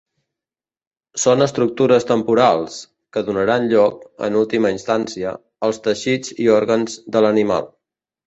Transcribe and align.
Són 1.23 1.45
estructures 1.45 2.07
temporals, 2.11 2.77
que 3.17 3.23
donaran 3.27 3.67
lloc, 3.73 4.01
en 4.29 4.39
última 4.41 4.73
instància, 4.77 5.33
als 5.69 5.83
teixits 5.89 6.35
i 6.47 6.51
òrgans 6.57 6.97
de 7.17 7.23
l'animal. 7.27 7.71